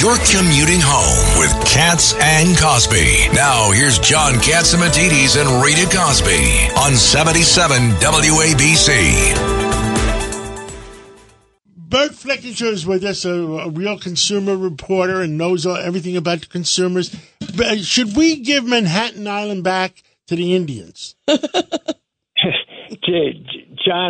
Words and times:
You're 0.00 0.16
commuting 0.32 0.80
home 0.80 1.38
with 1.38 1.52
Cats 1.66 2.14
and 2.14 2.56
Cosby. 2.56 3.28
Now, 3.34 3.70
here's 3.70 3.98
John 3.98 4.32
Catsimatidis 4.32 5.38
and 5.38 5.62
Rita 5.62 5.84
Cosby 5.94 6.70
on 6.74 6.96
77 6.96 7.90
WABC. 8.00 9.36
Burt 11.76 12.12
Flickinger 12.12 12.72
is 12.72 12.86
with 12.86 13.04
us, 13.04 13.26
a, 13.26 13.30
a, 13.30 13.68
real 13.68 13.98
consumer 13.98 14.56
reporter 14.56 15.20
and 15.20 15.36
knows 15.36 15.66
all, 15.66 15.76
everything 15.76 16.16
about 16.16 16.40
the 16.40 16.46
consumers. 16.46 17.14
But 17.54 17.66
uh, 17.66 17.76
should 17.82 18.16
we 18.16 18.36
give 18.36 18.64
Manhattan 18.64 19.28
Island 19.28 19.64
back 19.64 20.02
to 20.28 20.34
the 20.34 20.56
Indians? 20.56 21.14
John, 21.28 21.36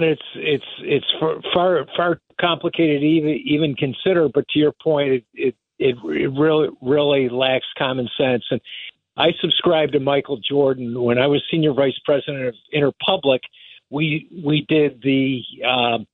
it's 0.05 0.23
it's 0.37 0.65
it's 0.83 1.07
far 1.53 1.85
far 1.97 2.21
complicated 2.41 3.01
to 3.01 3.07
even 3.07 3.43
even 3.45 3.75
consider. 3.75 4.29
But 4.29 4.47
to 4.51 4.61
your 4.61 4.73
point, 4.81 5.09
it 5.09 5.25
it 5.35 5.57
it, 5.81 5.97
it 6.05 6.29
really 6.39 6.69
really 6.81 7.29
lacks 7.29 7.67
common 7.77 8.09
sense. 8.17 8.45
And 8.51 8.61
I 9.17 9.33
subscribed 9.41 9.93
to 9.93 10.01
Michael 10.01 10.39
Jordan 10.39 11.03
when 11.03 11.19
I 11.19 11.27
was 11.27 11.43
senior 11.51 11.73
vice 11.73 11.99
president 12.05 12.47
of 12.47 12.55
Interpublic. 12.75 13.41
We 13.91 14.29
we 14.45 14.65
did 14.69 15.03
the 15.03 15.43
um, 15.67 16.07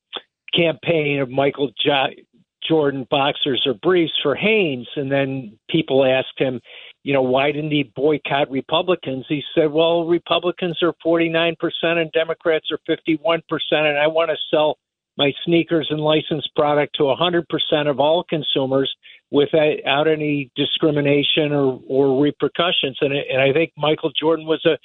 campaign 0.55 1.19
of 1.19 1.29
Michael 1.29 1.71
J- 1.83 2.23
Jordan 2.67 3.07
boxers 3.09 3.63
or 3.65 3.75
briefs 3.75 4.13
for 4.23 4.35
Hanes, 4.35 4.87
and 4.95 5.11
then 5.11 5.57
people 5.69 6.05
asked 6.05 6.37
him, 6.37 6.59
you 7.03 7.13
know, 7.13 7.21
why 7.21 7.51
didn't 7.51 7.71
he 7.71 7.83
boycott 7.95 8.49
Republicans? 8.49 9.25
He 9.29 9.41
said, 9.55 9.71
well, 9.71 10.05
Republicans 10.05 10.79
are 10.81 10.93
49% 11.05 11.55
and 11.83 12.11
Democrats 12.11 12.67
are 12.71 12.79
51%, 12.89 13.41
and 13.71 13.97
I 13.97 14.07
want 14.07 14.29
to 14.31 14.37
sell 14.51 14.77
my 15.17 15.31
sneakers 15.45 15.87
and 15.89 15.99
licensed 15.99 16.53
product 16.55 16.95
to 16.97 17.03
100% 17.03 17.43
of 17.89 17.99
all 17.99 18.23
consumers 18.23 18.93
without 19.31 20.07
any 20.07 20.51
discrimination 20.55 21.51
or, 21.51 21.81
or 21.87 22.21
repercussions. 22.21 22.97
And, 23.01 23.13
and 23.13 23.41
I 23.41 23.51
think 23.53 23.73
Michael 23.77 24.11
Jordan 24.19 24.45
was 24.45 24.65
a 24.65 24.77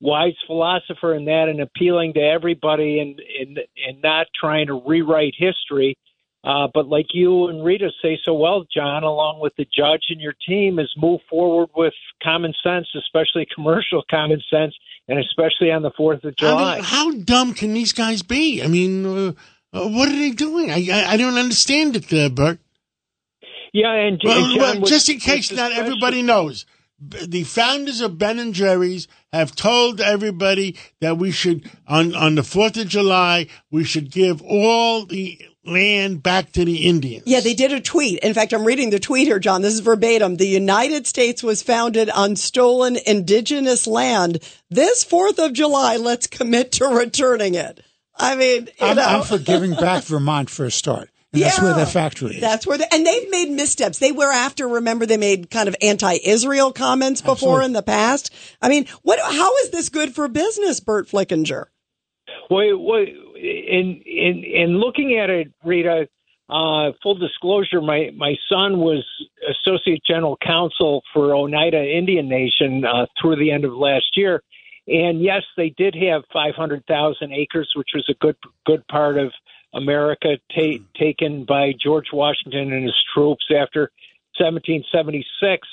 wise 0.00 0.36
philosopher 0.46 1.14
in 1.14 1.24
that 1.24 1.48
and 1.48 1.60
appealing 1.60 2.14
to 2.14 2.20
everybody 2.20 3.00
and 3.00 3.20
and, 3.40 3.58
and 3.86 4.02
not 4.02 4.26
trying 4.38 4.68
to 4.68 4.82
rewrite 4.86 5.34
history. 5.36 5.96
Uh, 6.44 6.68
but 6.72 6.86
like 6.86 7.06
you 7.12 7.48
and 7.48 7.64
Rita 7.64 7.90
say 8.00 8.16
so 8.24 8.32
well, 8.32 8.64
John, 8.72 9.02
along 9.02 9.40
with 9.40 9.52
the 9.58 9.64
judge 9.64 10.04
and 10.08 10.20
your 10.20 10.34
team, 10.46 10.78
is 10.78 10.90
move 10.96 11.20
forward 11.28 11.68
with 11.76 11.92
common 12.22 12.54
sense, 12.62 12.86
especially 12.96 13.46
commercial 13.52 14.04
common 14.08 14.40
sense, 14.48 14.72
and 15.08 15.18
especially 15.18 15.72
on 15.72 15.82
the 15.82 15.90
Fourth 15.96 16.22
of 16.22 16.36
July. 16.36 16.74
I 16.74 16.74
mean, 16.76 16.84
how 16.84 17.10
dumb 17.10 17.54
can 17.54 17.74
these 17.74 17.92
guys 17.92 18.22
be? 18.22 18.62
I 18.62 18.68
mean, 18.68 19.04
uh, 19.04 19.32
uh, 19.72 19.88
what 19.88 20.08
are 20.08 20.16
they 20.16 20.30
doing? 20.30 20.70
I 20.70 20.88
I, 20.92 21.12
I 21.12 21.16
don't 21.16 21.36
understand 21.36 21.96
it, 21.96 22.12
uh, 22.12 22.28
Burt. 22.28 22.60
Yeah, 23.72 23.92
and, 23.92 24.20
well, 24.24 24.38
and 24.38 24.50
John, 24.50 24.58
well, 24.58 24.80
with, 24.80 24.90
just 24.90 25.08
in 25.08 25.18
case 25.18 25.52
not 25.52 25.72
everybody 25.72 26.22
knows, 26.22 26.66
the 27.00 27.44
founders 27.44 28.00
of 28.00 28.18
Ben 28.18 28.38
and 28.38 28.54
Jerry's 28.54 29.06
have 29.32 29.54
told 29.54 30.00
everybody 30.00 30.76
that 31.00 31.18
we 31.18 31.30
should 31.30 31.70
on 31.86 32.14
on 32.14 32.34
the 32.34 32.42
Fourth 32.42 32.76
of 32.76 32.88
July 32.88 33.46
we 33.70 33.84
should 33.84 34.10
give 34.10 34.42
all 34.42 35.06
the 35.06 35.40
land 35.64 36.22
back 36.22 36.52
to 36.52 36.64
the 36.64 36.88
Indians. 36.88 37.24
Yeah, 37.26 37.40
they 37.40 37.54
did 37.54 37.72
a 37.72 37.80
tweet. 37.80 38.20
In 38.20 38.34
fact, 38.34 38.52
I'm 38.52 38.64
reading 38.64 38.90
the 38.90 38.98
tweet 38.98 39.26
here, 39.26 39.38
John. 39.38 39.62
This 39.62 39.74
is 39.74 39.80
verbatim. 39.80 40.36
The 40.36 40.46
United 40.46 41.06
States 41.06 41.42
was 41.42 41.62
founded 41.62 42.10
on 42.10 42.36
stolen 42.36 42.96
indigenous 43.06 43.86
land. 43.86 44.42
This 44.70 45.04
Fourth 45.04 45.38
of 45.38 45.52
July, 45.52 45.96
let's 45.96 46.26
commit 46.26 46.72
to 46.72 46.86
returning 46.86 47.54
it. 47.54 47.80
I 48.16 48.34
mean, 48.34 48.68
I'm, 48.80 48.98
I'm, 48.98 49.22
for 49.22 49.38
giving 49.38 49.74
back 49.74 50.02
Vermont 50.04 50.50
for 50.50 50.64
a 50.64 50.70
start. 50.70 51.10
And 51.32 51.40
yeah, 51.40 51.48
that's 51.48 51.60
where 51.60 51.74
their 51.74 51.86
factory 51.86 52.36
is. 52.36 52.40
That's 52.40 52.66
where, 52.66 52.78
they, 52.78 52.86
and 52.90 53.04
they've 53.04 53.30
made 53.30 53.50
missteps. 53.50 53.98
They 53.98 54.12
were 54.12 54.32
after. 54.32 54.66
Remember, 54.66 55.04
they 55.04 55.18
made 55.18 55.50
kind 55.50 55.68
of 55.68 55.76
anti-Israel 55.82 56.72
comments 56.72 57.20
before 57.20 57.34
Absolutely. 57.58 57.64
in 57.66 57.72
the 57.74 57.82
past. 57.82 58.34
I 58.62 58.70
mean, 58.70 58.86
what? 59.02 59.18
How 59.20 59.56
is 59.58 59.70
this 59.70 59.90
good 59.90 60.14
for 60.14 60.26
business, 60.28 60.80
Burt 60.80 61.06
Flickinger? 61.06 61.66
Well, 62.50 62.78
well 62.78 63.04
in 63.36 64.02
in 64.06 64.44
in 64.44 64.78
looking 64.78 65.18
at 65.18 65.30
it, 65.30 65.52
Rita. 65.64 66.08
Uh, 66.50 66.92
full 67.02 67.14
disclosure, 67.14 67.82
my 67.82 68.08
my 68.16 68.34
son 68.48 68.78
was 68.78 69.04
associate 69.50 70.00
general 70.08 70.38
counsel 70.42 71.02
for 71.12 71.34
Oneida 71.34 71.78
Indian 71.78 72.26
Nation 72.26 72.86
uh, 72.86 73.04
through 73.20 73.36
the 73.36 73.50
end 73.50 73.66
of 73.66 73.74
last 73.74 74.16
year, 74.16 74.42
and 74.86 75.22
yes, 75.22 75.42
they 75.58 75.74
did 75.76 75.94
have 75.94 76.22
500,000 76.32 77.32
acres, 77.34 77.70
which 77.76 77.90
was 77.94 78.06
a 78.08 78.14
good 78.14 78.36
good 78.64 78.86
part 78.88 79.18
of 79.18 79.30
America 79.74 80.38
ta- 80.54 80.84
taken 80.98 81.44
by 81.44 81.72
George 81.82 82.08
Washington 82.12 82.72
and 82.72 82.84
his 82.84 82.96
troops 83.14 83.44
after 83.50 83.90
1776. 84.38 85.66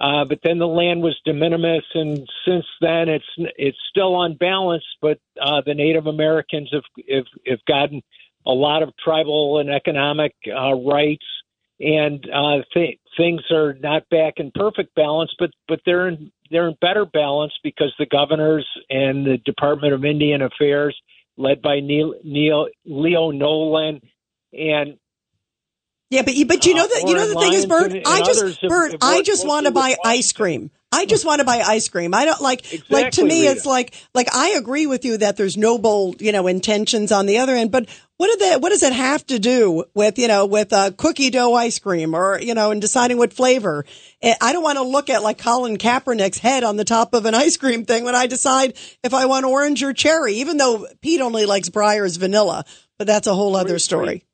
Uh, 0.00 0.24
but 0.24 0.40
then 0.42 0.58
the 0.58 0.66
land 0.66 1.02
was 1.02 1.16
de 1.24 1.32
minimis, 1.32 1.84
and 1.94 2.28
since 2.44 2.64
then 2.80 3.08
it's 3.08 3.24
it's 3.56 3.78
still 3.90 4.20
unbalanced. 4.22 4.96
But 5.00 5.18
uh, 5.40 5.62
the 5.64 5.74
Native 5.74 6.08
Americans 6.08 6.68
have, 6.72 6.82
have 7.08 7.26
have 7.46 7.64
gotten 7.66 8.02
a 8.44 8.50
lot 8.50 8.82
of 8.82 8.92
tribal 9.02 9.58
and 9.60 9.70
economic 9.70 10.34
uh, 10.48 10.74
rights, 10.74 11.24
and 11.78 12.28
uh, 12.28 12.62
th- 12.74 12.98
things 13.16 13.42
are 13.52 13.74
not 13.74 14.08
back 14.08 14.34
in 14.38 14.50
perfect 14.52 14.96
balance. 14.96 15.32
But 15.38 15.50
but 15.68 15.78
they're 15.86 16.08
in 16.08 16.32
they're 16.50 16.66
in 16.66 16.76
better 16.80 17.06
balance 17.06 17.52
because 17.62 17.94
the 17.96 18.06
governors 18.06 18.66
and 18.90 19.24
the 19.24 19.38
Department 19.44 19.94
of 19.94 20.04
Indian 20.04 20.42
Affairs 20.42 21.00
led 21.36 21.62
by 21.62 21.80
Neil, 21.80 22.14
Neil 22.22 22.68
Leo 22.84 23.30
Nolan, 23.30 24.00
and 24.52 24.98
yeah, 26.10 26.22
but 26.22 26.34
you, 26.34 26.46
but 26.46 26.64
you 26.64 26.74
know 26.74 26.84
uh, 26.84 26.88
that 26.88 27.04
you 27.08 27.14
know 27.14 27.26
the 27.26 27.40
thing 27.40 27.52
is, 27.54 27.66
Burt. 27.66 27.92
I 28.06 28.22
just 28.22 28.62
Burt, 28.62 28.94
I 29.02 29.22
just 29.22 29.46
want 29.46 29.66
to 29.66 29.72
buy 29.72 29.96
ice 30.04 30.32
cream. 30.32 30.70
I 30.92 31.06
just 31.06 31.24
want 31.24 31.40
to 31.40 31.44
buy 31.44 31.58
ice 31.58 31.88
cream. 31.88 32.14
I 32.14 32.24
don't 32.24 32.40
like 32.40 32.72
exactly, 32.72 33.02
like 33.02 33.12
to 33.14 33.24
me 33.24 33.40
Rita. 33.40 33.52
it's 33.52 33.66
like 33.66 33.94
like 34.14 34.32
I 34.32 34.50
agree 34.50 34.86
with 34.86 35.04
you 35.04 35.16
that 35.18 35.36
there's 35.36 35.56
noble, 35.56 36.14
you 36.20 36.30
know, 36.30 36.46
intentions 36.46 37.10
on 37.10 37.26
the 37.26 37.38
other 37.38 37.54
end, 37.54 37.72
but 37.72 37.88
what 38.16 38.28
did 38.28 38.40
that 38.40 38.60
what 38.60 38.70
does 38.70 38.82
it 38.82 38.92
have 38.92 39.26
to 39.26 39.38
do 39.38 39.84
with, 39.94 40.18
you 40.18 40.28
know, 40.28 40.46
with 40.46 40.72
a 40.72 40.94
cookie 40.96 41.30
dough 41.30 41.54
ice 41.54 41.78
cream 41.78 42.14
or, 42.14 42.40
you 42.40 42.54
know, 42.54 42.70
and 42.70 42.80
deciding 42.80 43.18
what 43.18 43.32
flavor? 43.32 43.84
Eh, 44.22 44.34
I 44.40 44.52
don't 44.52 44.62
want 44.62 44.78
to 44.78 44.84
look 44.84 45.10
at 45.10 45.22
like 45.22 45.38
Colin 45.38 45.78
Kaepernick's 45.78 46.38
head 46.38 46.62
on 46.62 46.76
the 46.76 46.84
top 46.84 47.14
of 47.14 47.26
an 47.26 47.34
ice 47.34 47.56
cream 47.56 47.84
thing 47.84 48.04
when 48.04 48.14
I 48.14 48.26
decide 48.26 48.74
if 49.02 49.12
I 49.12 49.26
want 49.26 49.46
orange 49.46 49.82
or 49.82 49.92
cherry, 49.92 50.34
even 50.34 50.56
though 50.56 50.86
Pete 51.00 51.20
only 51.20 51.44
likes 51.46 51.68
Breyer's 51.70 52.16
vanilla, 52.16 52.64
but 52.98 53.06
that's 53.06 53.26
a 53.26 53.34
whole 53.34 53.56
other 53.56 53.78
story. 53.78 54.24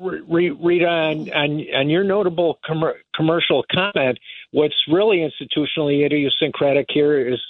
Rita, 0.00 0.86
on, 0.86 1.30
on, 1.32 1.64
on 1.74 1.88
your 1.88 2.04
notable 2.04 2.58
com- 2.66 2.94
commercial 3.14 3.64
comment, 3.72 4.18
what's 4.50 4.74
really 4.88 5.18
institutionally 5.18 6.04
idiosyncratic 6.04 6.86
here 6.88 7.28
is 7.28 7.40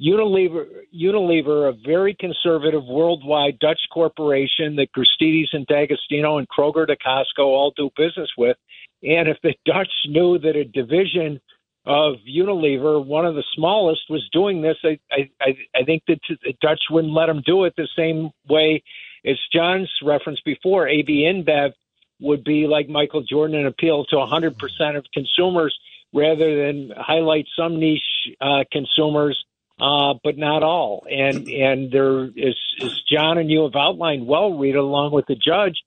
Unilever, 0.00 0.66
Unilever, 0.94 1.68
a 1.68 1.72
very 1.84 2.14
conservative 2.14 2.84
worldwide 2.84 3.58
Dutch 3.58 3.80
corporation 3.92 4.76
that 4.76 4.92
Gristedes 4.92 5.48
and 5.52 5.66
D'Agostino 5.66 6.38
and 6.38 6.46
Kroger 6.48 6.86
to 6.86 6.96
Costco 6.96 7.44
all 7.44 7.72
do 7.76 7.90
business 7.96 8.30
with. 8.38 8.56
And 9.02 9.28
if 9.28 9.38
the 9.42 9.54
Dutch 9.66 9.90
knew 10.06 10.38
that 10.38 10.56
a 10.56 10.64
division 10.64 11.40
of 11.84 12.16
Unilever, 12.28 13.04
one 13.04 13.26
of 13.26 13.34
the 13.34 13.44
smallest, 13.54 14.02
was 14.10 14.28
doing 14.32 14.60
this, 14.60 14.76
I, 14.84 14.98
I, 15.10 15.56
I 15.74 15.84
think 15.84 16.02
that 16.06 16.20
the 16.28 16.54
Dutch 16.60 16.82
wouldn't 16.90 17.14
let 17.14 17.26
them 17.26 17.42
do 17.44 17.64
it 17.64 17.74
the 17.76 17.88
same 17.96 18.30
way 18.48 18.82
as 19.24 19.36
John's 19.52 19.90
reference 20.02 20.40
before. 20.44 20.86
AB 20.86 21.08
InBev 21.08 21.72
would 22.20 22.44
be 22.44 22.66
like 22.66 22.88
Michael 22.88 23.22
Jordan 23.22 23.56
and 23.56 23.66
appeal 23.66 24.04
to 24.06 24.16
100% 24.16 24.96
of 24.96 25.04
consumers 25.12 25.76
rather 26.12 26.66
than 26.66 26.92
highlight 26.96 27.46
some 27.56 27.78
niche 27.78 28.00
uh, 28.40 28.64
consumers, 28.72 29.42
uh, 29.80 30.14
but 30.22 30.36
not 30.36 30.62
all. 30.62 31.06
And 31.10 31.48
and 31.48 31.92
there 31.92 32.24
is, 32.24 32.56
as 32.82 33.00
John 33.10 33.38
and 33.38 33.50
you 33.50 33.62
have 33.62 33.76
outlined 33.76 34.26
well, 34.26 34.58
Rita, 34.58 34.80
along 34.80 35.12
with 35.12 35.26
the 35.26 35.36
judge, 35.36 35.78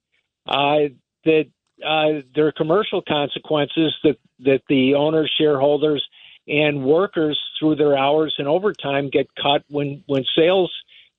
uh, 0.46 0.92
that 1.24 1.44
uh, 1.84 2.22
there 2.34 2.46
are 2.46 2.52
commercial 2.52 3.02
consequences 3.06 3.94
that 4.04 4.16
that 4.40 4.62
the 4.68 4.94
owners, 4.94 5.32
shareholders, 5.38 6.06
and 6.48 6.84
workers 6.84 7.40
through 7.58 7.76
their 7.76 7.96
hours 7.96 8.34
and 8.38 8.48
overtime 8.48 9.10
get 9.10 9.28
cut 9.40 9.62
when 9.68 10.02
when 10.06 10.24
sales 10.36 10.72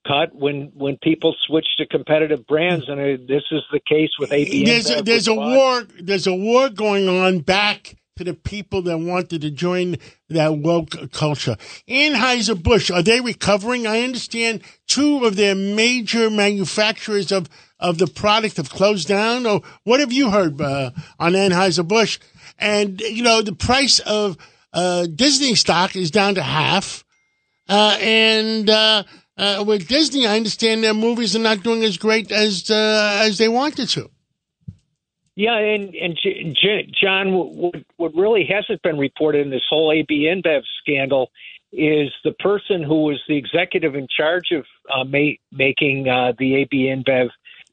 cut 0.08 0.36
when 0.36 0.72
when 0.74 0.98
people 0.98 1.36
switch 1.46 1.68
to 1.78 1.86
competitive 1.86 2.46
brands, 2.48 2.90
and 2.90 3.00
uh, 3.00 3.24
this 3.28 3.44
is 3.52 3.62
the 3.72 3.80
case 3.80 4.12
with 4.20 4.32
ABN. 4.32 4.66
There's 4.66 4.90
a, 4.90 5.02
there's 5.02 5.28
a 5.28 5.36
war. 5.36 5.84
There's 6.00 6.28
a 6.28 6.36
war 6.36 6.70
going 6.70 7.08
on 7.08 7.40
back 7.40 7.96
to 8.24 8.32
the 8.32 8.38
people 8.38 8.82
that 8.84 8.98
wanted 8.98 9.42
to 9.42 9.52
join 9.52 9.98
that 10.30 10.58
woke 10.58 11.12
culture. 11.12 11.58
Anheuser 11.88 12.62
Busch, 12.62 12.90
are 12.90 13.04
they 13.04 13.22
recovering? 13.22 13.86
I 13.88 14.02
understand 14.02 14.62
two 14.88 15.26
of 15.26 15.36
their 15.36 15.56
major 15.56 16.30
manufacturers 16.30 17.32
of 17.32 17.50
of 17.80 17.98
the 17.98 18.08
product 18.08 18.58
have 18.58 18.70
closed 18.70 19.08
down. 19.08 19.46
Or 19.46 19.62
what 19.84 20.00
have 20.00 20.14
you 20.14 20.30
heard 20.30 20.60
uh, 20.62 20.92
on 21.20 21.34
Anheuser 21.34 21.88
Busch? 21.88 22.20
And 22.58 23.02
you 23.02 23.24
know 23.24 23.42
the 23.42 23.54
price 23.54 24.00
of 24.00 24.38
uh, 24.72 25.08
Disney 25.14 25.56
stock 25.56 25.96
is 25.96 26.12
down 26.12 26.36
to 26.36 26.44
half, 26.44 27.04
uh, 27.68 27.98
and 28.00 28.70
uh, 28.70 29.04
uh, 29.38 29.64
with 29.66 29.88
Disney, 29.88 30.26
I 30.26 30.38
understand 30.38 30.84
their 30.84 30.94
movies 30.94 31.36
are 31.36 31.40
not 31.40 31.64
doing 31.64 31.84
as 31.84 31.98
great 31.98 32.32
as 32.32 32.70
uh, 32.70 33.20
as 33.24 33.38
they 33.38 33.50
wanted 33.50 33.90
to. 33.90 34.10
Yeah, 35.36 35.58
and 35.58 35.96
and 35.96 36.18
J- 36.22 36.54
J- 36.54 36.92
John, 37.02 37.34
what 37.34 37.76
what 37.98 38.16
really 38.16 38.46
hasn't 38.46 38.82
been 38.84 39.00
reported 39.00 39.42
in 39.46 39.50
this 39.50 39.64
whole 39.68 39.92
AB 39.92 40.26
InBev 40.26 40.62
scandal 40.82 41.32
is 41.72 42.12
the 42.24 42.34
person 42.34 42.84
who 42.84 43.04
was 43.04 43.20
the 43.28 43.36
executive 43.36 43.96
in 43.96 44.08
charge 44.16 44.52
of 44.52 44.66
uh, 44.94 45.04
ma- 45.04 45.34
making 45.52 46.08
uh, 46.08 46.34
the 46.38 46.58
AB 46.58 46.70
InBev 46.88 47.30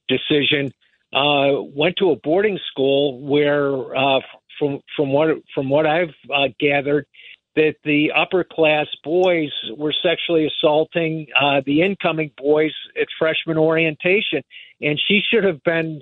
decision 0.09 0.73
uh, 1.13 1.61
went 1.75 1.97
to 1.99 2.11
a 2.13 2.17
boarding 2.17 2.59
school 2.71 3.21
where, 3.21 3.95
uh, 3.95 4.21
from 4.59 4.81
from 4.97 5.13
what 5.13 5.29
from 5.55 5.69
what 5.69 5.85
I've 5.87 6.15
uh, 6.35 6.49
gathered, 6.59 7.05
that 7.57 7.75
the 7.85 8.13
upper 8.17 8.43
class 8.43 8.87
boys 9.05 9.51
were 9.77 9.93
sexually 10.03 10.47
assaulting 10.47 11.27
uh, 11.39 11.61
the 11.67 11.83
incoming 11.83 12.31
boys 12.39 12.73
at 12.99 13.09
freshman 13.19 13.59
orientation, 13.59 14.43
and 14.81 14.99
she 15.09 15.21
should 15.31 15.45
have 15.45 15.63
been 15.63 16.01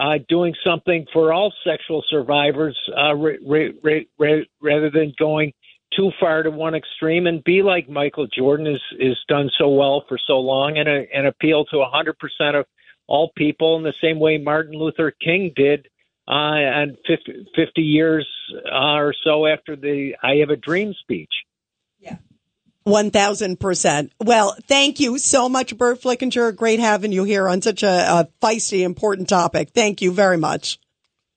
uh, 0.00 0.18
doing 0.28 0.54
something 0.64 1.04
for 1.12 1.32
all 1.32 1.52
sexual 1.62 2.02
survivors 2.08 2.76
uh, 2.96 3.14
ra- 3.14 3.34
ra- 3.46 4.00
ra- 4.18 4.42
rather 4.62 4.90
than 4.90 5.12
going 5.18 5.52
too 5.94 6.10
far 6.18 6.42
to 6.42 6.50
one 6.50 6.74
extreme 6.74 7.26
and 7.26 7.44
be 7.44 7.62
like 7.62 7.88
Michael 7.88 8.26
Jordan 8.26 8.66
has 8.66 8.80
is 8.98 9.18
done 9.28 9.50
so 9.58 9.68
well 9.68 10.04
for 10.08 10.18
so 10.26 10.38
long 10.38 10.78
and, 10.78 10.88
uh, 10.88 11.02
and 11.12 11.26
appeal 11.26 11.64
to 11.66 11.76
100% 11.76 12.58
of 12.58 12.64
all 13.08 13.30
people 13.36 13.76
in 13.76 13.82
the 13.82 13.92
same 14.02 14.18
way 14.18 14.38
Martin 14.38 14.78
Luther 14.78 15.10
King 15.10 15.52
did 15.54 15.86
uh, 16.28 16.32
and 16.32 16.96
50, 17.06 17.48
50 17.56 17.82
years 17.82 18.26
uh, 18.72 18.94
or 18.94 19.12
so 19.24 19.46
after 19.46 19.76
the 19.76 20.14
I 20.22 20.36
Have 20.36 20.50
a 20.50 20.56
Dream 20.56 20.94
speech. 20.94 21.32
Yeah. 22.84 22.92
1000%. 22.92 24.10
Well, 24.20 24.56
thank 24.66 25.00
you 25.00 25.18
so 25.18 25.48
much, 25.48 25.76
Burt 25.76 26.00
Flickinger. 26.00 26.54
Great 26.54 26.80
having 26.80 27.12
you 27.12 27.24
here 27.24 27.48
on 27.48 27.62
such 27.62 27.82
a, 27.82 27.88
a 27.88 28.28
feisty, 28.42 28.82
important 28.82 29.28
topic. 29.28 29.70
Thank 29.70 30.02
you 30.02 30.12
very 30.12 30.36
much. 30.36 30.78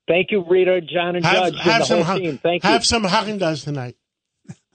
Thank 0.06 0.30
you, 0.30 0.44
Rita, 0.48 0.80
John, 0.82 1.16
and 1.16 1.24
have, 1.24 1.52
Judge, 1.52 1.60
have 1.60 1.74
and 1.74 1.82
the 1.82 1.86
some, 1.86 2.00
whole 2.02 2.18
team. 2.18 2.38
Thank 2.38 2.62
have 2.62 2.70
you. 2.70 2.74
Have 2.74 2.84
some 2.84 3.04
Haagen-Dazs 3.04 3.64
tonight. 3.64 3.96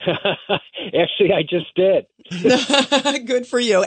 Actually, 0.00 1.32
I 1.32 1.42
just 1.42 1.74
did. 1.76 2.06
Good 3.26 3.46
for 3.46 3.60
you. 3.60 3.84